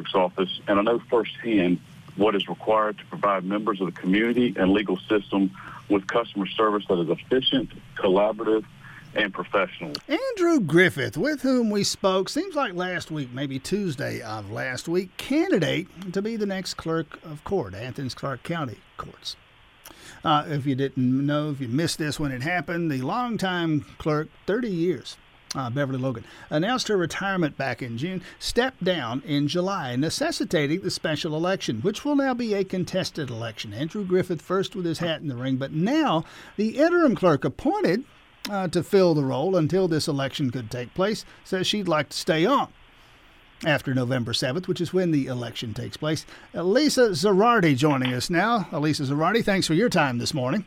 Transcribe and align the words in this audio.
clerk's 0.00 0.14
office, 0.14 0.60
and 0.66 0.78
I 0.78 0.82
know 0.82 0.98
firsthand 1.10 1.80
what 2.16 2.34
is 2.34 2.48
required 2.48 2.98
to 2.98 3.04
provide 3.06 3.44
members 3.44 3.80
of 3.80 3.86
the 3.86 4.00
community 4.00 4.54
and 4.56 4.72
legal 4.72 4.98
system 5.08 5.50
with 5.88 6.06
customer 6.06 6.46
service 6.46 6.84
that 6.88 6.98
is 6.98 7.08
efficient, 7.08 7.70
collaborative, 7.96 8.64
and 9.14 9.32
professional. 9.32 9.92
Andrew 10.08 10.60
Griffith, 10.60 11.16
with 11.16 11.42
whom 11.42 11.70
we 11.70 11.82
spoke, 11.82 12.28
seems 12.28 12.54
like 12.54 12.74
last 12.74 13.10
week, 13.10 13.30
maybe 13.32 13.58
Tuesday 13.58 14.20
of 14.20 14.50
last 14.50 14.86
week, 14.88 15.16
candidate 15.16 15.88
to 16.12 16.22
be 16.22 16.36
the 16.36 16.46
next 16.46 16.74
clerk 16.74 17.18
of 17.24 17.42
court, 17.44 17.74
Athens 17.74 18.14
Clarke 18.14 18.42
County 18.42 18.78
Courts. 18.96 19.36
Uh, 20.22 20.44
if 20.48 20.66
you 20.66 20.74
didn't 20.74 21.26
know, 21.26 21.50
if 21.50 21.60
you 21.60 21.68
missed 21.68 21.98
this 21.98 22.20
when 22.20 22.30
it 22.30 22.42
happened, 22.42 22.90
the 22.90 23.00
longtime 23.00 23.84
clerk, 23.98 24.28
30 24.46 24.68
years, 24.68 25.16
uh, 25.54 25.70
Beverly 25.70 25.98
Logan, 25.98 26.24
announced 26.48 26.88
her 26.88 26.96
retirement 26.96 27.56
back 27.56 27.82
in 27.82 27.98
June, 27.98 28.22
stepped 28.38 28.82
down 28.84 29.22
in 29.26 29.48
July, 29.48 29.96
necessitating 29.96 30.80
the 30.80 30.90
special 30.90 31.34
election, 31.36 31.80
which 31.80 32.04
will 32.04 32.16
now 32.16 32.34
be 32.34 32.54
a 32.54 32.64
contested 32.64 33.30
election. 33.30 33.72
Andrew 33.72 34.04
Griffith 34.04 34.42
first 34.42 34.76
with 34.76 34.84
his 34.84 34.98
hat 34.98 35.20
in 35.20 35.28
the 35.28 35.36
ring, 35.36 35.56
but 35.56 35.72
now 35.72 36.24
the 36.56 36.78
interim 36.78 37.14
clerk 37.14 37.44
appointed 37.44 38.04
uh, 38.48 38.68
to 38.68 38.82
fill 38.82 39.14
the 39.14 39.24
role 39.24 39.56
until 39.56 39.88
this 39.88 40.08
election 40.08 40.50
could 40.50 40.70
take 40.70 40.94
place 40.94 41.24
says 41.44 41.66
she'd 41.66 41.88
like 41.88 42.08
to 42.08 42.16
stay 42.16 42.46
on 42.46 42.68
after 43.66 43.92
November 43.92 44.32
7th, 44.32 44.66
which 44.66 44.80
is 44.80 44.92
when 44.92 45.10
the 45.10 45.26
election 45.26 45.74
takes 45.74 45.96
place. 45.96 46.24
Elisa 46.54 47.10
Zarate 47.10 47.76
joining 47.76 48.14
us 48.14 48.30
now. 48.30 48.66
Elisa 48.72 49.02
Zarate, 49.02 49.44
thanks 49.44 49.66
for 49.66 49.74
your 49.74 49.90
time 49.90 50.18
this 50.18 50.32
morning. 50.32 50.64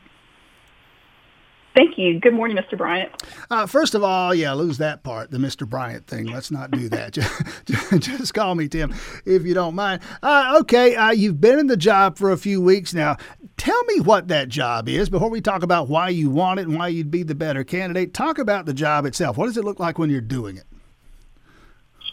Thank 1.76 1.98
you. 1.98 2.20
Good 2.20 2.36
morning, 2.36 2.56
Mr. 2.56 2.78
Bryant. 2.78 3.12
Uh, 3.50 3.66
first 3.66 3.96
of 3.96 4.04
all, 4.04 4.36
yeah, 4.36 4.54
lose 4.54 4.78
that 4.78 5.04
part, 5.04 5.32
the 5.32 5.40
Mr. 5.40 5.68
Bryant 5.68 6.06
thing. 6.06 6.28
Let's 6.28 6.52
not 6.52 6.70
do 6.70 6.88
that. 6.90 7.14
just, 7.66 8.00
just 8.02 8.34
call 8.36 8.54
me 8.54 8.68
Tim, 8.68 8.94
if 9.26 9.44
you 9.44 9.56
don't 9.56 9.74
mind. 9.74 10.02
Uh, 10.22 10.58
okay, 10.62 10.96
uh, 10.96 11.12
you've 11.12 11.42
been 11.42 11.58
in 11.58 11.68
the 11.68 11.78
job 11.78 12.18
for 12.18 12.32
a 12.32 12.38
few 12.38 12.62
weeks 12.62 12.94
now. 12.94 13.18
Tell 13.58 13.84
me 13.86 14.02
what 14.02 14.28
that 14.28 14.50
job 14.50 14.88
is 14.88 15.10
before 15.10 15.30
we 15.30 15.42
talk 15.42 15.64
about 15.64 15.90
why 15.90 16.10
you 16.10 16.30
want 16.30 16.60
it 16.60 16.68
and 16.68 16.78
why 16.78 16.90
you'd 16.90 17.10
be 17.10 17.24
the 17.24 17.36
better 17.36 17.64
candidate. 17.64 18.14
Talk 18.14 18.38
about 18.38 18.68
the 18.68 18.74
job 18.74 19.06
itself. 19.06 19.38
What 19.38 19.48
does 19.48 19.58
it 19.58 19.66
look 19.66 19.80
like 19.80 19.98
when 19.98 20.12
you're 20.12 20.22
doing 20.22 20.58
it? 20.58 20.66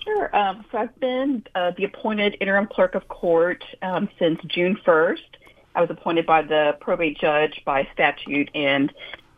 Sure. 0.04 0.34
Um, 0.34 0.64
so 0.72 0.78
I've 0.78 1.00
been 1.00 1.44
uh, 1.54 1.72
the 1.76 1.84
appointed 1.84 2.36
interim 2.40 2.66
clerk 2.66 2.94
of 2.94 3.08
court 3.08 3.62
um, 3.82 4.08
since 4.18 4.40
June 4.46 4.78
1st. 4.86 5.18
I 5.74 5.80
was 5.80 5.90
appointed 5.90 6.26
by 6.26 6.42
the 6.42 6.76
probate 6.80 7.18
judge 7.18 7.62
by 7.64 7.88
statute, 7.92 8.50
and 8.54 8.92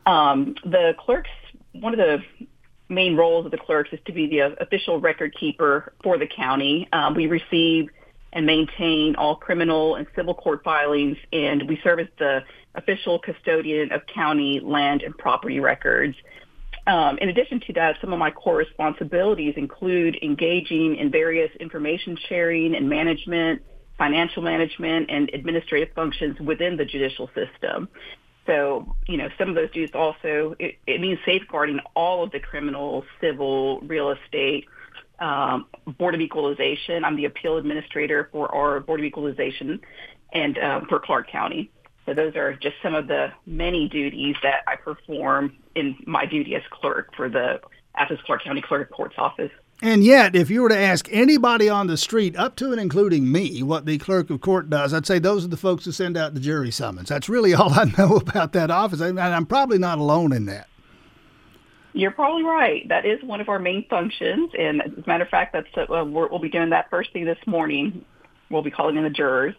um, 0.07 0.55
the 0.65 0.95
clerks, 0.99 1.31
one 1.73 1.93
of 1.93 1.99
the 1.99 2.19
main 2.89 3.17
roles 3.17 3.45
of 3.47 3.51
the 3.51 3.59
clerks 3.59 3.91
is 3.93 4.01
to 4.07 4.13
be 4.13 4.27
the 4.29 4.61
official 4.61 5.01
record 5.01 5.35
keeper 5.39 5.93
for 6.03 6.19
the 6.19 6.27
county. 6.27 6.89
Um, 6.93 7.15
we 7.15 7.27
receive 7.27 7.89
and 8.33 8.47
maintain 8.47 9.15
all 9.17 9.37
criminal 9.37 9.97
and 9.97 10.07
civil 10.17 10.35
court 10.35 10.63
filings, 10.65 11.17
and 11.33 11.69
we 11.69 11.79
serve 11.83 12.01
as 12.01 12.07
the 12.19 12.41
official 12.75 13.19
custodian 13.19 13.93
of 13.93 14.01
county 14.07 14.61
land 14.63 15.03
and 15.03 15.17
property 15.19 15.61
records. 15.61 16.17
Um, 16.87 17.19
in 17.19 17.29
addition 17.29 17.61
to 17.67 17.73
that, 17.75 17.97
some 18.01 18.13
of 18.13 18.19
my 18.19 18.31
core 18.31 18.57
responsibilities 18.57 19.55
include 19.57 20.19
engaging 20.23 20.97
in 20.97 21.11
various 21.11 21.51
information 21.61 22.17
sharing 22.29 22.75
and 22.75 22.89
management, 22.89 23.63
financial 23.99 24.43
management, 24.43 25.11
and 25.11 25.31
administrative 25.33 25.95
functions 25.95 26.41
within 26.41 26.77
the 26.77 26.85
judicial 26.85 27.29
system. 27.35 27.89
So, 28.47 28.97
you 29.07 29.17
know, 29.17 29.29
some 29.39 29.49
of 29.49 29.55
those 29.55 29.71
duties 29.71 29.95
also, 29.95 30.57
it, 30.59 30.77
it 30.87 31.01
means 31.01 31.19
safeguarding 31.25 31.81
all 31.95 32.25
of 32.25 32.33
the 32.33 32.41
criminal, 32.41 33.05
civil, 33.21 33.81
real 33.83 34.11
estate, 34.11 34.67
um, 35.21 35.67
Board 35.99 36.15
of 36.15 36.21
Equalization. 36.21 37.05
I'm 37.05 37.17
the 37.17 37.27
appeal 37.27 37.57
administrator 37.57 38.29
for 38.33 38.53
our 38.53 38.81
Board 38.81 39.01
of 39.01 39.05
Equalization 39.05 39.81
and 40.33 40.59
um, 40.59 40.87
for 40.89 40.99
Clarke 40.99 41.31
County. 41.31 41.71
So 42.05 42.15
those 42.15 42.35
are 42.35 42.55
just 42.55 42.75
some 42.83 42.95
of 42.95 43.07
the 43.07 43.29
many 43.47 43.89
duties 43.89 44.35
that 44.43 44.63
I 44.67 44.75
perform 44.75 45.57
in 45.77 45.97
my 46.05 46.27
duty 46.27 46.57
as 46.57 46.63
clerk 46.73 47.15
for 47.17 47.29
the 47.29 47.61
Athens 47.97 48.21
Clarke 48.27 48.43
County 48.43 48.63
Clerk 48.63 48.91
of 48.91 48.97
Courts 48.97 49.15
Office. 49.19 49.53
And 49.85 50.05
yet, 50.05 50.37
if 50.37 50.49
you 50.49 50.63
were 50.63 50.69
to 50.69 50.79
ask 50.79 51.09
anybody 51.11 51.69
on 51.69 51.89
the 51.89 51.97
street, 51.97 52.37
up 52.37 52.55
to 52.57 52.71
and 52.71 52.81
including 52.81 53.33
me, 53.33 53.65
what 53.65 53.85
the 53.85 53.99
clerk 53.99 54.31
of 54.31 54.41
court 54.41 54.71
does, 54.71 54.95
I'd 54.95 55.07
say 55.07 55.19
those 55.19 55.45
are 55.45 55.49
the 55.49 55.57
folks 55.57 55.85
who 55.85 55.91
send 55.91 56.17
out 56.17 56.35
the 56.35 56.41
jury 56.41 56.71
summons. 56.71 57.09
That's 57.09 57.29
really 57.29 57.53
all 57.55 57.73
I 57.73 57.93
know 57.99 58.17
about 58.17 58.53
that 58.53 58.71
office. 58.71 59.01
And 59.01 59.19
I'm 59.19 59.45
probably 59.45 59.79
not 59.79 59.99
alone 59.99 60.33
in 60.33 60.47
that. 60.47 60.69
You're 61.95 62.13
probably 62.13 62.45
right. 62.45 62.89
That 62.89 63.05
is 63.05 63.23
one 63.25 63.41
of 63.41 63.49
our 63.49 63.59
main 63.59 63.85
functions. 63.91 64.53
And 64.57 64.83
as 64.83 64.93
a 65.05 65.09
matter 65.09 65.25
of 65.25 65.31
fact, 65.31 65.53
that's 65.53 65.67
uh, 65.77 66.05
we'll 66.05 66.39
be 66.39 66.49
doing 66.49 66.71
that 66.71 66.89
first 66.89 67.13
thing 67.13 67.25
this 67.25 67.45
morning. 67.45 68.05
We'll 68.51 68.63
be 68.63 68.71
calling 68.71 68.97
in 68.97 69.03
the 69.03 69.11
jurors. 69.11 69.57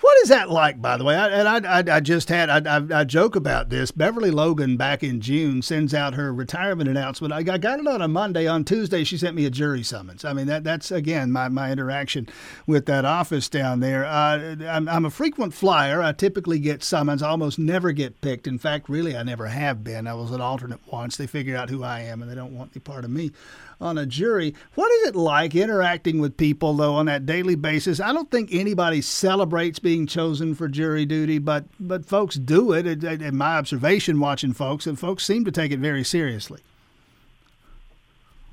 What 0.00 0.16
is 0.22 0.30
that 0.30 0.48
like, 0.48 0.80
by 0.80 0.96
the 0.96 1.04
way? 1.04 1.14
I, 1.14 1.28
and 1.28 1.66
I, 1.66 1.78
I, 1.78 1.96
I 1.96 2.00
just 2.00 2.30
had, 2.30 2.48
I, 2.48 3.00
I, 3.00 3.04
joke 3.04 3.36
about 3.36 3.68
this. 3.68 3.90
Beverly 3.90 4.30
Logan 4.30 4.78
back 4.78 5.02
in 5.02 5.20
June 5.20 5.60
sends 5.60 5.92
out 5.92 6.14
her 6.14 6.32
retirement 6.32 6.88
announcement. 6.88 7.34
I 7.34 7.42
got, 7.42 7.60
it 7.62 7.86
on 7.86 8.00
a 8.00 8.08
Monday. 8.08 8.46
On 8.46 8.64
Tuesday, 8.64 9.04
she 9.04 9.18
sent 9.18 9.36
me 9.36 9.44
a 9.44 9.50
jury 9.50 9.82
summons. 9.82 10.24
I 10.24 10.32
mean, 10.32 10.46
that 10.46 10.64
that's, 10.64 10.90
again, 10.90 11.30
my, 11.30 11.48
my 11.48 11.70
interaction 11.70 12.28
with 12.66 12.86
that 12.86 13.04
office 13.04 13.50
down 13.50 13.80
there. 13.80 14.06
Uh, 14.06 14.56
I'm, 14.66 14.88
I'm 14.88 15.04
a 15.04 15.10
frequent 15.10 15.52
flyer. 15.52 16.02
I 16.02 16.12
typically 16.12 16.60
get 16.60 16.82
summons. 16.82 17.22
I 17.22 17.28
almost 17.28 17.58
never 17.58 17.92
get 17.92 18.22
picked. 18.22 18.46
In 18.46 18.58
fact, 18.58 18.88
really, 18.88 19.14
I 19.14 19.22
never 19.22 19.48
have 19.48 19.84
been. 19.84 20.06
I 20.06 20.14
was 20.14 20.30
an 20.30 20.40
alternate 20.40 20.80
once. 20.90 21.18
They 21.18 21.26
figure 21.26 21.56
out 21.56 21.68
who 21.68 21.84
I 21.84 22.00
am, 22.00 22.22
and 22.22 22.30
they 22.30 22.34
don't 22.34 22.56
want 22.56 22.72
any 22.74 22.80
part 22.80 23.04
of 23.04 23.10
me 23.10 23.32
on 23.80 23.96
a 23.98 24.06
jury. 24.06 24.54
What 24.74 24.90
is 24.92 25.08
it 25.08 25.16
like 25.16 25.54
interacting 25.54 26.20
with 26.20 26.36
people, 26.36 26.74
though, 26.74 26.94
on 26.94 27.06
that 27.06 27.26
daily 27.26 27.54
basis? 27.54 28.00
I 28.00 28.12
don't 28.12 28.30
think 28.30 28.50
anybody 28.52 29.00
celebrates 29.00 29.78
chosen 30.06 30.54
for 30.54 30.68
jury 30.68 31.04
duty, 31.04 31.38
but, 31.38 31.64
but 31.78 32.04
folks 32.04 32.36
do 32.36 32.72
it. 32.72 32.86
In 32.86 33.36
my 33.36 33.56
observation, 33.56 34.20
watching 34.20 34.52
folks, 34.52 34.86
and 34.86 34.98
folks 34.98 35.24
seem 35.24 35.44
to 35.44 35.52
take 35.52 35.72
it 35.72 35.78
very 35.78 36.04
seriously. 36.04 36.60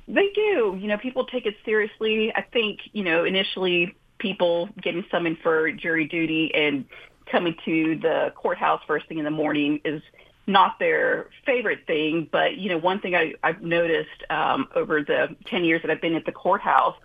They 0.06 0.30
do. 0.34 0.78
You 0.80 0.86
know, 0.88 0.98
people 0.98 1.26
take 1.26 1.46
it 1.46 1.56
seriously. 1.64 2.32
I 2.34 2.42
think, 2.42 2.80
you 2.92 3.04
know, 3.04 3.24
initially 3.24 3.94
people 4.18 4.68
getting 4.82 5.04
summoned 5.10 5.38
for 5.42 5.70
jury 5.72 6.06
duty 6.06 6.50
and 6.54 6.84
coming 7.30 7.54
to 7.64 7.96
the 7.96 8.32
courthouse 8.34 8.80
first 8.86 9.06
thing 9.06 9.18
in 9.18 9.24
the 9.24 9.30
morning 9.30 9.80
is– 9.84 10.02
not 10.48 10.78
their 10.78 11.28
favorite 11.44 11.86
thing, 11.86 12.26
but 12.32 12.56
you 12.56 12.70
know, 12.70 12.78
one 12.78 13.00
thing 13.00 13.14
I, 13.14 13.34
I've 13.44 13.62
noticed 13.62 14.24
um, 14.30 14.66
over 14.74 15.02
the 15.02 15.36
10 15.46 15.64
years 15.64 15.82
that 15.82 15.90
I've 15.90 16.00
been 16.00 16.14
at 16.14 16.24
the 16.24 16.32
courthouse 16.32 16.96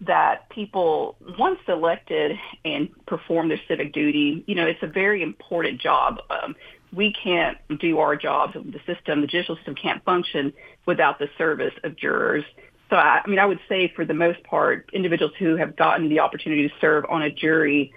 that 0.00 0.48
people, 0.50 1.16
once 1.38 1.58
elected 1.66 2.38
and 2.64 2.88
perform 3.06 3.48
their 3.48 3.60
civic 3.66 3.92
duty, 3.92 4.44
you 4.46 4.54
know, 4.54 4.66
it's 4.66 4.82
a 4.82 4.86
very 4.86 5.22
important 5.22 5.80
job. 5.80 6.20
Um, 6.30 6.54
we 6.92 7.12
can't 7.12 7.58
do 7.80 7.98
our 7.98 8.16
jobs. 8.16 8.54
The 8.54 8.80
system, 8.86 9.20
the 9.20 9.26
judicial 9.26 9.56
system 9.56 9.74
can't 9.74 10.04
function 10.04 10.52
without 10.86 11.18
the 11.18 11.28
service 11.36 11.74
of 11.84 11.96
jurors. 11.96 12.44
So, 12.90 12.96
I, 12.96 13.22
I 13.24 13.28
mean, 13.28 13.38
I 13.38 13.46
would 13.46 13.60
say 13.68 13.92
for 13.94 14.04
the 14.04 14.14
most 14.14 14.42
part, 14.44 14.88
individuals 14.92 15.32
who 15.38 15.56
have 15.56 15.76
gotten 15.76 16.08
the 16.08 16.20
opportunity 16.20 16.68
to 16.68 16.74
serve 16.80 17.04
on 17.08 17.22
a 17.22 17.30
jury 17.30 17.92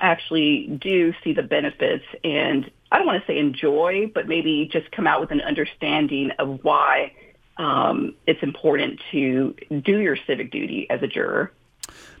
actually 0.00 0.66
do 0.80 1.14
see 1.22 1.32
the 1.32 1.42
benefits 1.42 2.04
and 2.24 2.70
I 2.94 2.98
don't 2.98 3.06
want 3.08 3.24
to 3.24 3.26
say 3.26 3.38
enjoy, 3.38 4.12
but 4.14 4.28
maybe 4.28 4.68
just 4.70 4.92
come 4.92 5.08
out 5.08 5.20
with 5.20 5.32
an 5.32 5.40
understanding 5.40 6.30
of 6.38 6.60
why 6.62 7.12
um, 7.56 8.14
it's 8.26 8.42
important 8.42 9.00
to 9.10 9.54
do 9.82 9.98
your 9.98 10.16
civic 10.26 10.50
duty 10.50 10.88
as 10.90 11.02
a 11.02 11.06
juror. 11.06 11.52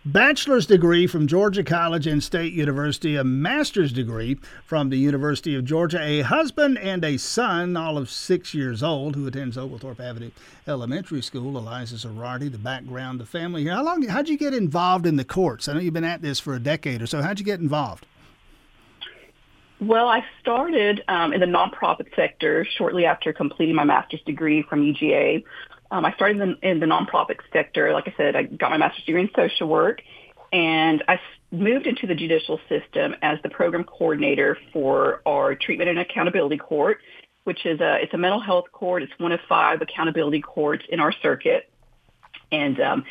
Bachelor's 0.06 0.66
degree 0.66 1.06
from 1.06 1.26
Georgia 1.26 1.64
College 1.64 2.06
and 2.06 2.22
State 2.22 2.52
University, 2.52 3.16
a 3.16 3.24
master's 3.24 3.90
degree 3.90 4.38
from 4.66 4.90
the 4.90 4.98
University 4.98 5.54
of 5.54 5.64
Georgia, 5.64 5.98
a 5.98 6.20
husband 6.20 6.76
and 6.76 7.02
a 7.02 7.16
son, 7.16 7.74
all 7.74 7.96
of 7.96 8.10
six 8.10 8.52
years 8.52 8.82
old, 8.82 9.14
who 9.14 9.26
attends 9.26 9.56
Oglethorpe 9.56 10.00
Avenue 10.00 10.30
Elementary 10.68 11.22
School. 11.22 11.56
Elisa 11.56 11.94
Zarate, 11.94 12.52
the 12.52 12.58
background, 12.58 13.18
the 13.18 13.24
family 13.24 13.62
here. 13.62 13.72
How 13.72 13.82
long? 13.82 14.02
How'd 14.02 14.28
you 14.28 14.36
get 14.36 14.52
involved 14.52 15.06
in 15.06 15.16
the 15.16 15.24
courts? 15.24 15.68
I 15.68 15.72
know 15.72 15.80
you've 15.80 15.94
been 15.94 16.04
at 16.04 16.20
this 16.20 16.38
for 16.38 16.52
a 16.52 16.60
decade 16.60 17.00
or 17.00 17.06
so. 17.06 17.22
How'd 17.22 17.38
you 17.38 17.46
get 17.46 17.60
involved? 17.60 18.04
Well, 19.86 20.08
I 20.08 20.24
started 20.40 21.02
um, 21.08 21.34
in 21.34 21.40
the 21.40 21.46
nonprofit 21.46 22.06
sector 22.16 22.66
shortly 22.78 23.04
after 23.04 23.34
completing 23.34 23.74
my 23.74 23.84
master's 23.84 24.22
degree 24.22 24.62
from 24.62 24.80
UGA. 24.80 25.44
Um, 25.90 26.06
I 26.06 26.14
started 26.14 26.40
in 26.40 26.56
the, 26.60 26.68
in 26.70 26.80
the 26.80 26.86
nonprofit 26.86 27.36
sector. 27.52 27.92
Like 27.92 28.08
I 28.08 28.14
said, 28.16 28.34
I 28.34 28.44
got 28.44 28.70
my 28.70 28.78
master's 28.78 29.04
degree 29.04 29.20
in 29.20 29.30
social 29.36 29.68
work, 29.68 30.00
and 30.54 31.04
I 31.06 31.20
moved 31.52 31.86
into 31.86 32.06
the 32.06 32.14
judicial 32.14 32.58
system 32.66 33.14
as 33.20 33.38
the 33.42 33.50
program 33.50 33.84
coordinator 33.84 34.56
for 34.72 35.20
our 35.26 35.54
treatment 35.54 35.90
and 35.90 35.98
accountability 35.98 36.56
court, 36.56 37.00
which 37.42 37.66
is 37.66 37.78
a 37.80 37.98
it's 38.00 38.14
a 38.14 38.18
mental 38.18 38.40
health 38.40 38.72
court. 38.72 39.02
It's 39.02 39.12
one 39.18 39.32
of 39.32 39.40
five 39.46 39.82
accountability 39.82 40.40
courts 40.40 40.84
in 40.88 40.98
our 40.98 41.12
circuit, 41.20 41.68
and 42.50 42.80
um, 42.80 43.04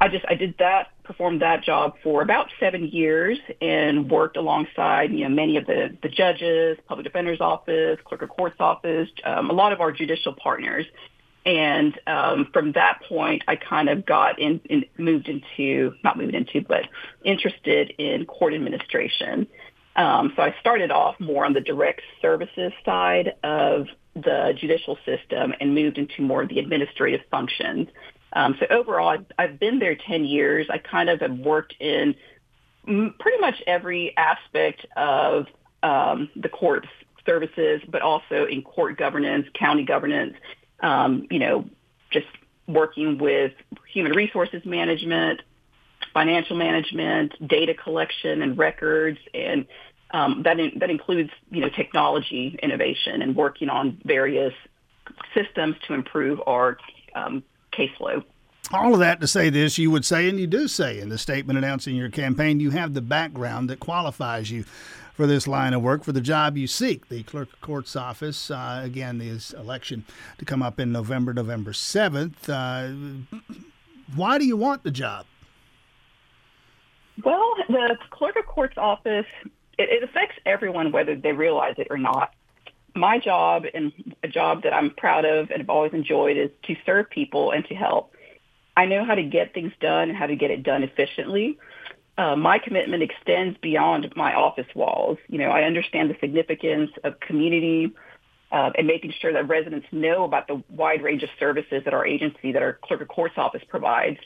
I 0.00 0.08
just 0.08 0.24
I 0.26 0.36
did 0.36 0.54
that 0.58 0.88
performed 1.04 1.42
that 1.42 1.62
job 1.62 1.94
for 2.02 2.22
about 2.22 2.48
seven 2.58 2.88
years 2.88 3.38
and 3.60 4.10
worked 4.10 4.36
alongside 4.36 5.12
you 5.12 5.28
know 5.28 5.34
many 5.34 5.56
of 5.56 5.66
the 5.66 5.96
the 6.02 6.08
judges, 6.08 6.78
public 6.88 7.04
defender's 7.04 7.40
office, 7.40 7.98
clerk 8.04 8.22
of 8.22 8.30
court's 8.30 8.56
office, 8.58 9.08
um, 9.24 9.50
a 9.50 9.52
lot 9.52 9.72
of 9.72 9.80
our 9.80 9.92
judicial 9.92 10.32
partners. 10.34 10.86
And 11.46 11.98
um, 12.06 12.48
from 12.54 12.72
that 12.72 13.02
point, 13.06 13.42
I 13.46 13.56
kind 13.56 13.90
of 13.90 14.06
got 14.06 14.38
in, 14.38 14.60
in, 14.64 14.86
moved 14.96 15.28
into, 15.28 15.94
not 16.02 16.16
moved 16.16 16.34
into, 16.34 16.62
but 16.62 16.84
interested 17.22 17.90
in 17.98 18.24
court 18.24 18.54
administration. 18.54 19.46
Um, 19.94 20.32
so 20.36 20.42
I 20.42 20.54
started 20.60 20.90
off 20.90 21.20
more 21.20 21.44
on 21.44 21.52
the 21.52 21.60
direct 21.60 22.00
services 22.22 22.72
side 22.84 23.34
of 23.42 23.88
the 24.14 24.54
judicial 24.58 24.96
system 25.04 25.52
and 25.60 25.74
moved 25.74 25.98
into 25.98 26.22
more 26.22 26.42
of 26.42 26.48
the 26.48 26.58
administrative 26.58 27.20
functions. 27.30 27.88
Um, 28.34 28.56
so 28.58 28.66
overall, 28.68 29.16
I've, 29.38 29.60
been 29.60 29.78
there 29.78 29.96
10 29.96 30.24
years. 30.24 30.66
I 30.68 30.78
kind 30.78 31.08
of 31.08 31.20
have 31.20 31.38
worked 31.38 31.74
in 31.78 32.14
pretty 32.84 33.38
much 33.40 33.62
every 33.66 34.14
aspect 34.16 34.84
of 34.96 35.46
um, 35.82 36.28
the 36.36 36.48
court 36.48 36.86
services, 37.24 37.80
but 37.88 38.02
also 38.02 38.46
in 38.46 38.62
court 38.62 38.98
governance, 38.98 39.46
county 39.54 39.84
governance, 39.84 40.34
um, 40.80 41.26
you 41.30 41.38
know, 41.38 41.64
just 42.10 42.26
working 42.66 43.18
with 43.18 43.52
human 43.92 44.12
resources 44.12 44.62
management, 44.64 45.40
financial 46.12 46.56
management, 46.56 47.32
data 47.46 47.74
collection 47.74 48.42
and 48.42 48.58
records, 48.58 49.18
and 49.32 49.66
um, 50.10 50.42
that 50.44 50.60
in, 50.60 50.78
that 50.78 50.90
includes 50.90 51.30
you 51.50 51.60
know 51.60 51.68
technology 51.68 52.58
innovation 52.62 53.22
and 53.22 53.34
working 53.34 53.68
on 53.68 53.98
various 54.04 54.54
systems 55.34 55.76
to 55.86 55.94
improve 55.94 56.40
our 56.46 56.78
um, 57.14 57.42
caseload. 57.76 58.24
All 58.72 58.94
of 58.94 59.00
that 59.00 59.20
to 59.20 59.26
say 59.26 59.50
this, 59.50 59.76
you 59.76 59.90
would 59.90 60.04
say, 60.04 60.28
and 60.28 60.40
you 60.40 60.46
do 60.46 60.68
say 60.68 60.98
in 60.98 61.10
the 61.10 61.18
statement 61.18 61.58
announcing 61.58 61.96
your 61.96 62.08
campaign, 62.08 62.60
you 62.60 62.70
have 62.70 62.94
the 62.94 63.02
background 63.02 63.68
that 63.68 63.78
qualifies 63.78 64.50
you 64.50 64.64
for 65.14 65.26
this 65.26 65.46
line 65.46 65.72
of 65.74 65.82
work, 65.82 66.02
for 66.02 66.12
the 66.12 66.20
job 66.20 66.56
you 66.56 66.66
seek. 66.66 67.08
The 67.08 67.22
clerk 67.22 67.52
of 67.52 67.60
court's 67.60 67.94
office, 67.94 68.50
uh, 68.50 68.80
again, 68.82 69.18
this 69.18 69.52
election 69.52 70.04
to 70.38 70.44
come 70.44 70.62
up 70.62 70.80
in 70.80 70.90
November, 70.92 71.32
November 71.32 71.72
7th. 71.72 72.48
Uh, 72.48 73.36
why 74.16 74.38
do 74.38 74.44
you 74.44 74.56
want 74.56 74.82
the 74.82 74.90
job? 74.90 75.26
Well, 77.22 77.54
the 77.68 77.96
clerk 78.10 78.36
of 78.36 78.46
court's 78.46 78.76
office, 78.76 79.26
it, 79.78 79.88
it 79.88 80.02
affects 80.02 80.36
everyone 80.46 80.90
whether 80.90 81.14
they 81.14 81.32
realize 81.32 81.74
it 81.78 81.86
or 81.90 81.98
not. 81.98 82.34
My 82.94 83.18
job 83.18 83.64
and 83.72 83.92
a 84.22 84.28
job 84.28 84.62
that 84.62 84.72
I'm 84.72 84.90
proud 84.90 85.24
of 85.24 85.50
and 85.50 85.58
have 85.58 85.70
always 85.70 85.92
enjoyed 85.92 86.36
is 86.36 86.50
to 86.64 86.76
serve 86.86 87.10
people 87.10 87.50
and 87.50 87.64
to 87.66 87.74
help. 87.74 88.12
I 88.76 88.86
know 88.86 89.04
how 89.04 89.14
to 89.14 89.22
get 89.22 89.54
things 89.54 89.72
done 89.80 90.08
and 90.08 90.18
how 90.18 90.26
to 90.26 90.36
get 90.36 90.50
it 90.50 90.62
done 90.62 90.82
efficiently 90.82 91.58
uh, 92.16 92.36
my 92.36 92.58
commitment 92.58 93.02
extends 93.02 93.58
beyond 93.60 94.12
my 94.16 94.34
office 94.34 94.66
walls. 94.74 95.18
You 95.28 95.38
know, 95.38 95.50
I 95.50 95.62
understand 95.62 96.10
the 96.10 96.16
significance 96.20 96.90
of 97.02 97.18
community 97.20 97.92
uh, 98.52 98.70
and 98.78 98.86
making 98.86 99.12
sure 99.20 99.32
that 99.32 99.48
residents 99.48 99.86
know 99.90 100.24
about 100.24 100.46
the 100.46 100.62
wide 100.70 101.02
range 101.02 101.24
of 101.24 101.30
services 101.40 101.82
that 101.84 101.92
our 101.92 102.06
agency, 102.06 102.52
that 102.52 102.62
our 102.62 102.78
clerk 102.84 103.00
of 103.00 103.08
court's 103.08 103.36
office 103.36 103.62
provides. 103.68 104.18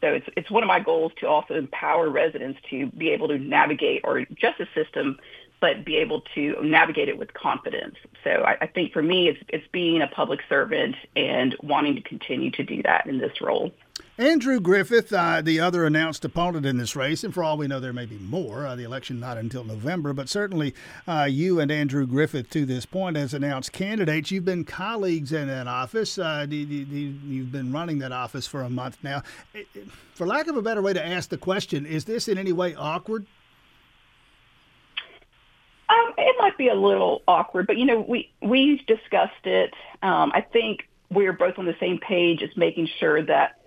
So 0.00 0.08
it's 0.08 0.26
it's 0.36 0.50
one 0.50 0.62
of 0.62 0.68
my 0.68 0.80
goals 0.80 1.12
to 1.20 1.28
also 1.28 1.54
empower 1.54 2.08
residents 2.08 2.58
to 2.70 2.86
be 2.92 3.10
able 3.10 3.28
to 3.28 3.38
navigate 3.38 4.04
our 4.04 4.24
justice 4.34 4.68
system, 4.74 5.18
but 5.64 5.82
be 5.82 5.96
able 5.96 6.20
to 6.34 6.56
navigate 6.62 7.08
it 7.08 7.16
with 7.16 7.32
confidence. 7.32 7.94
So 8.22 8.30
I, 8.30 8.58
I 8.60 8.66
think 8.66 8.92
for 8.92 9.02
me, 9.02 9.28
it's 9.28 9.40
it's 9.48 9.66
being 9.72 10.02
a 10.02 10.06
public 10.06 10.40
servant 10.46 10.94
and 11.16 11.56
wanting 11.62 11.94
to 11.94 12.02
continue 12.02 12.50
to 12.50 12.62
do 12.62 12.82
that 12.82 13.06
in 13.06 13.16
this 13.16 13.40
role. 13.40 13.72
Andrew 14.18 14.60
Griffith, 14.60 15.10
uh, 15.10 15.40
the 15.40 15.60
other 15.60 15.86
announced 15.86 16.22
opponent 16.22 16.66
in 16.66 16.76
this 16.76 16.94
race, 16.94 17.24
and 17.24 17.32
for 17.32 17.42
all 17.42 17.56
we 17.56 17.66
know, 17.66 17.80
there 17.80 17.94
may 17.94 18.04
be 18.04 18.18
more. 18.18 18.66
Uh, 18.66 18.76
the 18.76 18.84
election 18.84 19.18
not 19.18 19.38
until 19.38 19.64
November, 19.64 20.12
but 20.12 20.28
certainly 20.28 20.74
uh, 21.08 21.26
you 21.28 21.58
and 21.58 21.70
Andrew 21.70 22.06
Griffith, 22.06 22.50
to 22.50 22.66
this 22.66 22.84
point, 22.84 23.16
as 23.16 23.32
announced 23.32 23.72
candidates, 23.72 24.30
you've 24.30 24.44
been 24.44 24.64
colleagues 24.64 25.32
in 25.32 25.48
that 25.48 25.66
office. 25.66 26.18
Uh, 26.18 26.46
you've 26.48 27.50
been 27.50 27.72
running 27.72 28.00
that 28.00 28.12
office 28.12 28.46
for 28.46 28.60
a 28.60 28.70
month 28.70 28.98
now. 29.02 29.22
For 30.14 30.26
lack 30.26 30.46
of 30.46 30.56
a 30.58 30.62
better 30.62 30.82
way 30.82 30.92
to 30.92 31.04
ask 31.04 31.30
the 31.30 31.38
question, 31.38 31.86
is 31.86 32.04
this 32.04 32.28
in 32.28 32.36
any 32.36 32.52
way 32.52 32.74
awkward? 32.74 33.26
Um, 35.88 36.14
it 36.16 36.36
might 36.38 36.56
be 36.56 36.68
a 36.68 36.74
little 36.74 37.22
awkward, 37.28 37.66
but 37.66 37.76
you 37.76 37.84
know, 37.84 38.00
we 38.00 38.32
we 38.40 38.82
discussed 38.86 39.44
it. 39.44 39.74
Um, 40.02 40.32
I 40.34 40.40
think 40.40 40.88
we're 41.10 41.32
both 41.32 41.58
on 41.58 41.66
the 41.66 41.76
same 41.78 41.98
page 41.98 42.42
as 42.42 42.50
making 42.56 42.88
sure 42.98 43.22
that 43.22 43.60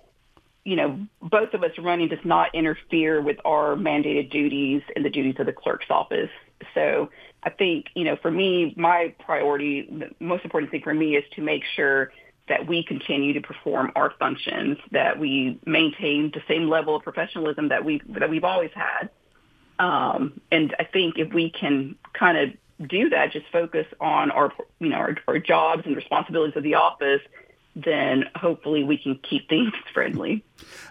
you 0.67 0.75
know, 0.75 0.99
both 1.21 1.53
of 1.53 1.63
us 1.63 1.71
running 1.77 2.09
does 2.09 2.25
not 2.25 2.53
interfere 2.53 3.21
with 3.21 3.37
our 3.45 3.77
mandated 3.77 4.29
duties 4.29 4.81
and 4.97 5.05
the 5.05 5.09
duties 5.09 5.35
of 5.39 5.45
the 5.45 5.53
clerk's 5.53 5.85
office. 5.89 6.29
So 6.73 7.09
I 7.43 7.51
think, 7.51 7.85
you 7.95 8.03
know, 8.03 8.17
for 8.17 8.29
me, 8.29 8.73
my 8.75 9.15
priority, 9.17 9.87
the 9.89 10.09
most 10.19 10.43
important 10.43 10.69
thing 10.69 10.81
for 10.81 10.93
me 10.93 11.15
is 11.15 11.23
to 11.37 11.41
make 11.41 11.63
sure 11.77 12.11
that 12.49 12.67
we 12.67 12.83
continue 12.83 13.31
to 13.31 13.39
perform 13.39 13.93
our 13.95 14.11
functions, 14.19 14.77
that 14.91 15.17
we 15.17 15.57
maintain 15.65 16.31
the 16.33 16.41
same 16.49 16.67
level 16.67 16.97
of 16.97 17.03
professionalism 17.03 17.69
that 17.69 17.85
we 17.85 18.01
that 18.09 18.29
we've 18.29 18.43
always 18.43 18.71
had. 18.75 19.09
Um, 19.79 20.41
and 20.51 20.75
I 20.79 20.83
think 20.83 21.17
if 21.17 21.31
we 21.33 21.49
can 21.49 21.95
kind 22.17 22.37
of 22.37 22.87
do 22.87 23.09
that, 23.09 23.31
just 23.31 23.45
focus 23.51 23.87
on 23.99 24.31
our, 24.31 24.51
you 24.79 24.89
know, 24.89 24.97
our, 24.97 25.15
our 25.27 25.39
jobs 25.39 25.83
and 25.85 25.95
responsibilities 25.95 26.55
of 26.55 26.63
the 26.63 26.75
office, 26.75 27.21
then 27.75 28.25
hopefully 28.35 28.83
we 28.83 28.97
can 28.97 29.19
keep 29.29 29.47
things 29.49 29.73
friendly. 29.93 30.43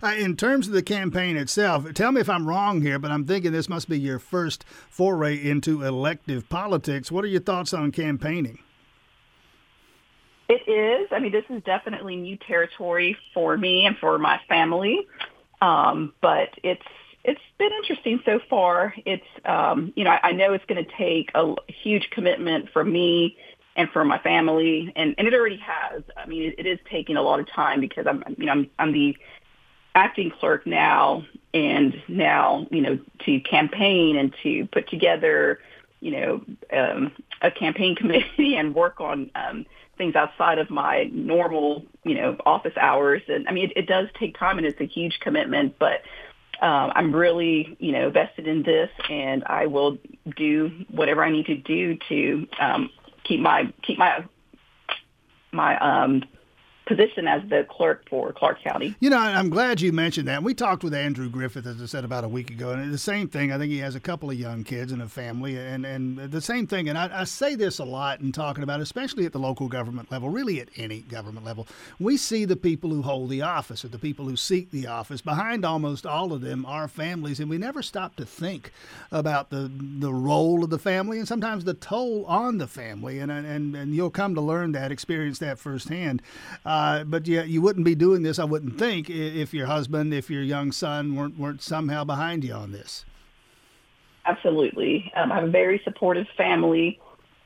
Uh, 0.03 0.15
in 0.19 0.37
terms 0.37 0.69
of 0.69 0.73
the 0.73 0.83
campaign 0.83 1.37
itself, 1.37 1.93
tell 1.95 2.13
me 2.13 2.21
if 2.21 2.29
I'm 2.29 2.47
wrong 2.47 2.83
here, 2.83 2.99
but 2.99 3.11
I'm 3.11 3.25
thinking 3.25 3.53
this 3.53 3.69
must 3.69 3.89
be 3.89 3.99
your 3.99 4.19
first 4.19 4.65
foray 4.89 5.37
into 5.37 5.83
elective 5.83 6.49
politics. 6.49 7.11
What 7.11 7.25
are 7.25 7.29
your 7.29 7.41
thoughts 7.41 7.73
on 7.75 7.93
campaigning? 7.93 8.59
It 10.49 10.69
is. 10.69 11.09
I 11.11 11.19
mean, 11.19 11.33
this 11.33 11.45
is 11.51 11.63
definitely 11.65 12.15
new 12.17 12.37
territory 12.37 13.17
for 13.35 13.57
me 13.57 13.85
and 13.85 13.97
for 13.99 14.17
my 14.19 14.41
family. 14.49 15.09
Um, 15.61 16.13
but 16.21 16.51
it's 16.63 16.87
it's 17.27 17.41
been 17.59 17.73
interesting 17.73 18.21
so 18.25 18.41
far. 18.49 18.95
It's 19.05 19.27
um, 19.45 19.93
you 19.97 20.05
know 20.05 20.11
I, 20.11 20.29
I 20.29 20.33
know 20.33 20.53
it's 20.53 20.65
going 20.67 20.85
to 20.85 20.91
take 20.97 21.31
a 21.35 21.55
huge 21.69 22.09
commitment 22.11 22.71
from 22.73 22.93
me 22.93 23.37
and 23.77 23.91
for 23.91 24.05
my 24.05 24.19
family, 24.19 24.93
and, 24.97 25.15
and 25.19 25.29
it 25.29 25.35
already 25.35 25.59
has. 25.59 26.03
I 26.17 26.27
mean, 26.27 26.43
it, 26.43 26.55
it 26.59 26.67
is 26.67 26.79
taking 26.91 27.17
a 27.17 27.23
lot 27.23 27.41
of 27.41 27.47
time 27.51 27.81
because 27.81 28.07
I'm, 28.07 28.25
you 28.39 28.47
know, 28.47 28.53
I'm, 28.53 28.71
I'm 28.79 28.93
the 28.93 29.17
acting 29.95 30.31
clerk 30.31 30.67
now, 30.67 31.25
and 31.53 31.95
now, 32.09 32.67
you 32.71 32.81
know, 32.81 32.99
to 33.27 33.41
campaign 33.41 34.17
and 34.17 34.35
to 34.43 34.67
put 34.73 34.89
together, 34.89 35.61
you 36.01 36.11
know, 36.11 36.45
um, 36.73 37.13
a 37.43 37.51
campaign 37.51 37.95
committee 37.97 38.57
and 38.57 38.75
work 38.75 39.01
on 39.01 39.31
um, 39.35 39.67
things 39.99 40.17
outside 40.17 40.59
of 40.59 40.71
my 40.71 41.11
normal, 41.13 41.85
you 42.03 42.15
know, 42.15 42.37
office 42.47 42.77
hours. 42.81 43.23
And 43.29 43.47
I 43.47 43.53
mean, 43.53 43.71
it, 43.71 43.77
it 43.77 43.87
does 43.87 44.09
take 44.19 44.39
time, 44.39 44.57
and 44.57 44.67
it's 44.67 44.81
a 44.81 44.87
huge 44.87 45.21
commitment, 45.21 45.77
but. 45.79 46.01
Um, 46.63 46.93
I'm 46.95 47.15
really, 47.15 47.77
you 47.79 47.93
know, 47.93 48.11
vested 48.11 48.47
in 48.47 48.63
this, 48.63 48.91
and 49.11 49.45
I 49.45 49.67
will 49.67 49.99
do 50.37 50.71
whatever 50.91 51.23
I 51.23 51.31
need 51.31 51.47
to 51.47 51.57
do 51.57 51.99
to 52.09 52.47
um, 52.61 52.91
keep 53.25 53.41
my 53.41 53.73
keep 53.83 53.99
my 53.99 54.25
my 55.53 55.79
um 55.79 56.23
position 56.87 57.27
as 57.27 57.43
the 57.49 57.67
clerk 57.69 58.09
for 58.09 58.33
Clarke 58.33 58.63
County. 58.63 58.95
You 59.01 59.11
know, 59.11 59.19
I'm 59.19 59.51
glad 59.51 59.81
you 59.81 59.93
mentioned 59.93 60.29
that. 60.29 60.43
We 60.43 60.55
talked 60.55 60.85
with 60.85 60.95
Andrew 60.95 61.29
Griffith, 61.29 61.67
as 61.67 61.83
I 61.83 61.87
said, 61.87 62.05
about 62.05 62.23
a 62.23 62.29
week 62.29 62.51
ago, 62.51 62.71
and 62.71 62.95
the 62.95 62.99
same 62.99 63.29
thing. 63.29 63.53
I 63.53 63.59
think 63.59 63.73
he 63.73 63.79
has 63.79 63.97
a 63.97 64.01
couple 64.01 64.31
of 64.31 64.39
young 64.39 64.63
kids 64.63 64.93
and 64.93 65.03
a 65.03 65.09
family, 65.09 65.59
and, 65.59 65.85
and 65.85 66.19
the 66.19 66.41
same 66.41 66.67
thing. 66.67 66.89
And 66.89 66.97
I, 66.97 67.23
I 67.23 67.25
say 67.25 67.57
this 67.57 67.81
a 67.81 67.85
lot 67.85 68.21
in 68.21 68.31
talking 68.31 68.63
about, 68.63 68.81
especially 68.81 69.27
at 69.27 69.33
the 69.33 69.39
local 69.41 69.69
government 69.69 70.13
level, 70.13 70.29
really 70.29 70.61
at 70.61 70.69
any 70.77 71.01
government 71.01 71.45
level. 71.45 71.67
We 71.99 72.17
see 72.17 72.45
the 72.45 72.57
people 72.57 72.91
who 72.91 73.03
hold 73.03 73.31
the 73.31 73.43
office 73.43 73.85
or 73.85 73.89
the 73.89 73.99
people 73.99 74.27
who 74.27 74.37
seek 74.37 74.71
the 74.71 74.87
office. 74.87 75.21
Behind 75.21 75.65
almost 75.65 76.07
all 76.07 76.33
of 76.33 76.41
them 76.41 76.65
are 76.65 76.87
families, 76.87 77.41
and 77.41 77.51
we 77.51 77.59
never 77.59 77.83
stop 77.83 78.15
to 78.17 78.25
think 78.25 78.71
about 79.11 79.51
the 79.51 79.71
the 79.99 80.13
role 80.13 80.63
of 80.63 80.71
the 80.71 80.79
family 80.79 81.19
and 81.19 81.27
sometimes 81.27 81.65
the 81.65 81.75
toll 81.75 82.25
on 82.27 82.59
the 82.59 82.69
family. 82.69 83.19
And 83.19 83.33
and 83.33 83.75
and 83.75 83.95
you'll 83.95 84.11
come 84.11 84.37
to 84.37 84.41
learn 84.41 84.71
that, 84.73 84.93
experience 84.93 85.41
that 85.41 85.59
firsthand. 85.59 86.23
Uh, 86.65 86.76
uh, 86.77 87.05
but 87.05 87.27
yeah, 87.27 87.43
you 87.43 87.61
wouldn't 87.63 87.85
be 87.85 87.95
doing 87.95 88.23
this, 88.23 88.39
I 88.39 88.45
wouldn't 88.45 88.79
think, 88.79 89.09
if 89.09 89.55
your 89.55 89.67
husband, 89.67 90.13
if 90.13 90.31
your 90.31 90.43
young 90.43 90.73
son 90.73 91.15
weren't 91.17 91.39
weren't 91.39 91.63
somehow 91.63 92.05
behind 92.05 92.45
you 92.45 92.55
on 92.55 92.73
this. 92.73 93.05
Absolutely, 94.25 95.13
um, 95.17 95.33
I 95.33 95.37
have 95.37 95.45
a 95.45 95.51
very 95.51 95.81
supportive 95.85 96.27
family, 96.37 97.01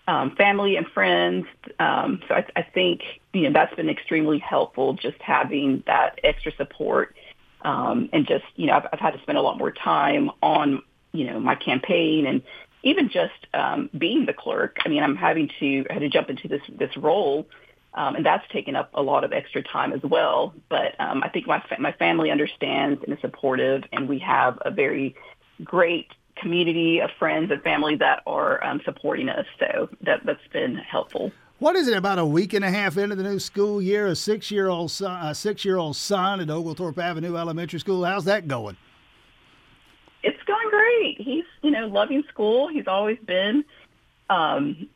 um, 0.09 0.35
family 0.37 0.77
and 0.77 0.87
friends. 0.87 1.47
Um, 1.79 2.21
so 2.27 2.35
I, 2.35 2.45
I 2.57 2.63
think 2.63 3.03
you 3.33 3.43
know, 3.43 3.53
that's 3.53 3.75
been 3.75 3.89
extremely 3.89 4.39
helpful 4.39 4.95
just 4.95 5.21
having 5.21 5.83
that 5.87 6.19
extra 6.25 6.53
support. 6.57 7.15
Um, 7.63 8.09
and 8.15 8.27
just, 8.27 8.45
you 8.57 8.67
know, 8.67 8.75
I've, 8.75 8.87
I've 8.93 9.01
had 9.01 9.13
to 9.13 9.21
spend 9.21 9.37
a 9.37 9.43
lot 9.43 9.59
more 9.59 9.71
time 9.71 10.31
on, 10.43 10.83
you 11.13 11.25
know, 11.27 11.39
my 11.39 11.55
campaign 11.55 12.27
and 12.27 12.43
even 12.83 13.11
just 13.11 13.47
um, 13.53 13.91
being 13.97 14.25
the 14.25 14.33
clerk. 14.33 14.79
I 14.85 14.89
mean, 14.89 15.03
I'm 15.03 15.17
having 15.17 15.51
to, 15.61 15.85
I 15.91 15.93
had 15.93 16.01
to 16.01 16.09
jump 16.09 16.31
into 16.31 16.49
this, 16.49 16.63
this 16.79 16.97
role 16.97 17.47
um, 17.95 18.15
and 18.17 18.25
that's 18.25 18.47
taken 18.53 18.77
up 18.77 18.91
a 18.95 19.03
lot 19.03 19.25
of 19.25 19.33
extra 19.33 19.63
time 19.63 19.93
as 19.93 20.03
well. 20.03 20.55
But 20.69 20.99
um, 21.01 21.23
I 21.23 21.29
think 21.29 21.47
my 21.47 21.61
fa- 21.61 21.81
my 21.81 21.93
family 21.93 22.31
understands 22.31 23.03
and 23.03 23.13
is 23.13 23.21
supportive, 23.21 23.83
and 23.93 24.09
we 24.09 24.19
have 24.21 24.59
a 24.65 24.71
very 24.71 25.15
great 25.65 26.09
community 26.37 27.01
of 27.01 27.11
friends 27.19 27.51
and 27.51 27.63
family 27.63 27.97
that 27.97 28.23
are 28.27 28.63
um, 28.65 28.81
supporting 28.85 29.29
us. 29.29 29.47
So 29.59 29.89
that 30.03 30.25
that's 30.25 30.47
been 30.53 30.77
helpful. 30.77 31.33
What 31.59 31.77
is 31.77 31.89
it 31.89 31.97
about 31.97 32.19
a 32.19 32.25
week 32.25 32.55
and 32.55 32.65
a 32.65 32.71
half 32.71 32.97
into 32.97 33.17
the 33.17 33.23
new 33.23 33.39
school 33.39 33.83
year? 33.83 34.07
A 34.07 34.17
six-year-old 34.17 34.91
son, 34.91 35.27
a 35.27 35.35
six-year-old 35.35 35.95
son 35.95 36.41
at 36.41 36.49
Oglethorpe 36.49 36.99
Avenue 36.99 37.37
Elementary 37.37 37.79
School. 37.79 38.03
How's 38.05 38.25
that 38.25 38.49
going? 38.49 38.79
It's 40.23 40.43
going 40.45 40.71
great. 40.71 41.21
He's 41.21 41.45
you 41.63 41.71
know 41.71 41.87
loving 41.89 42.23
school. 42.31 42.69
He's 42.69 42.87
always 42.87 43.19
been 43.27 43.65
um, 44.31 44.89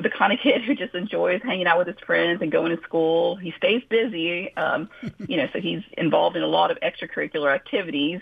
the 0.00 0.10
kind 0.10 0.32
of 0.32 0.38
kid 0.40 0.62
who 0.62 0.74
just 0.74 0.94
enjoys 0.94 1.42
hanging 1.42 1.66
out 1.66 1.78
with 1.78 1.86
his 1.86 1.98
friends 2.04 2.42
and 2.42 2.50
going 2.50 2.76
to 2.76 2.82
school. 2.82 3.36
He 3.36 3.52
stays 3.56 3.82
busy, 3.88 4.54
um, 4.56 4.88
you 5.26 5.36
know, 5.36 5.48
so 5.52 5.60
he's 5.60 5.82
involved 5.96 6.36
in 6.36 6.42
a 6.42 6.48
lot 6.48 6.70
of 6.70 6.78
extracurricular 6.80 7.54
activities. 7.54 8.20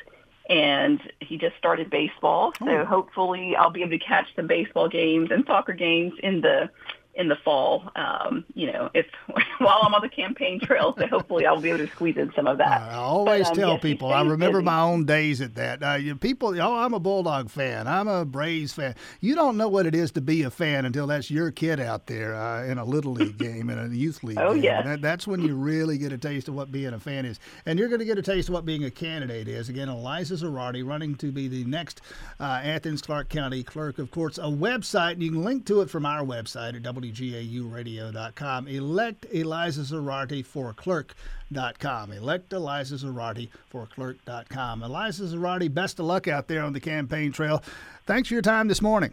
And 0.51 0.99
he 1.21 1.37
just 1.37 1.59
started 1.59 1.91
baseball, 1.91 2.55
so 2.59 2.71
oh. 2.71 2.85
hopefully 2.87 3.55
I'll 3.55 3.69
be 3.69 3.83
able 3.83 3.91
to 3.91 3.99
catch 3.99 4.35
some 4.35 4.47
baseball 4.47 4.89
games 4.89 5.31
and 5.31 5.45
soccer 5.47 5.75
games 5.75 6.15
in 6.23 6.41
the 6.41 6.71
in 7.19 7.27
the 7.29 7.37
fall. 7.37 7.91
Um, 7.97 8.45
you 8.55 8.73
know, 8.73 8.89
if 8.95 9.07
while 9.59 9.81
I'm 9.83 9.93
on 9.93 10.01
the 10.01 10.09
campaign 10.09 10.61
trail, 10.61 10.95
so 10.97 11.07
hopefully 11.09 11.45
I'll 11.45 11.61
be 11.61 11.69
able 11.69 11.85
to 11.85 11.89
squeeze 11.89 12.17
in 12.17 12.33
some 12.35 12.47
of 12.47 12.59
that. 12.59 12.81
I 12.81 12.95
always 12.95 13.49
but, 13.49 13.51
um, 13.51 13.57
tell 13.57 13.73
yes, 13.73 13.83
people. 13.83 14.13
I 14.13 14.23
remember 14.23 14.59
busy. 14.59 14.65
my 14.65 14.81
own 14.81 15.05
days 15.05 15.41
at 15.41 15.57
that. 15.57 15.83
Uh, 15.83 15.95
you, 15.95 16.15
people, 16.15 16.59
oh, 16.61 16.75
I'm 16.77 16.95
a 16.95 17.01
Bulldog 17.01 17.51
fan. 17.51 17.89
I'm 17.89 18.07
a 18.07 18.25
Braves 18.25 18.73
fan. 18.73 18.95
You 19.21 19.35
don't 19.35 19.57
know 19.57 19.69
what 19.69 19.85
it 19.85 19.97
is 19.97 20.13
to 20.13 20.21
be 20.21 20.45
a 20.45 20.51
fan 20.51 20.85
until 20.85 21.09
that's 21.09 21.31
your 21.31 21.51
kid 21.51 21.81
out 21.81 22.07
there 22.07 22.35
uh, 22.35 22.65
in 22.65 22.79
a 22.79 22.85
little 22.85 23.13
league 23.13 23.37
game 23.39 23.69
in 23.69 23.79
a 23.79 23.89
youth 23.89 24.23
league. 24.23 24.39
oh 24.39 24.55
game. 24.55 24.63
yeah. 24.63 24.83
That, 24.83 25.03
that's 25.03 25.27
when 25.27 25.43
you 25.43 25.57
really 25.57 25.99
get 25.99 26.13
a 26.13 26.19
taste 26.19 26.47
of 26.47 26.55
what 26.55 26.71
being 26.71 26.95
a 26.95 27.01
fan 27.01 27.27
is, 27.27 27.41
and 27.67 27.79
you're 27.79 27.89
going 27.89 27.99
to 27.99 28.05
get 28.05 28.19
a 28.19 28.23
taste 28.23 28.49
of 28.49 28.55
what 28.55 28.65
being 28.65 28.85
a 28.85 28.91
candidate 28.91 29.49
is. 29.49 29.69
Again, 29.69 29.89
Elisa 29.89 30.35
Zarate 30.35 30.87
running 30.87 31.17
to 31.17 31.33
be 31.33 31.49
the 31.49 31.65
next 31.65 32.01
uh, 32.39 32.61
Athens 32.63 33.03
Clarke 33.03 33.29
County 33.29 33.65
Clerk 33.65 33.99
of 33.99 34.13
Courts. 34.13 34.39
A 34.39 34.43
website, 34.43 35.13
and 35.15 35.23
you 35.23 35.33
can 35.33 35.43
link 35.43 35.67
to 35.67 35.81
it 35.81 35.91
from 35.91 36.07
our 36.07 36.25
website 36.25 36.77
at 36.77 36.83
W 36.85 37.08
WGAUradio.com. 37.13 38.69
Elect 38.69 39.27
Elisa 39.33 39.81
Zarate 39.81 40.45
for 40.45 40.73
clerk.com. 40.73 42.13
Elect 42.13 42.53
Elisa 42.53 42.95
Zarate 42.95 43.49
for 43.69 43.87
clerk.com. 43.87 44.83
Elisa 44.83 45.23
Zarate, 45.25 45.73
best 45.73 45.99
of 45.99 46.07
luck 46.07 46.29
out 46.29 46.49
there 46.49 46.63
on 46.63 46.73
the 46.73 46.81
campaign 46.81 47.33
trail. 47.33 47.63
Thanks 48.07 48.29
for 48.29 48.35
your 48.35 48.43
time 48.43 48.69
this 48.69 48.83
morning. 48.83 49.13